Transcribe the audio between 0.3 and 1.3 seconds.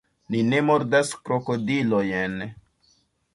Ni ne mordas